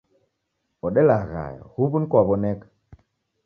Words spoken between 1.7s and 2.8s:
huw'u niko waw'oneka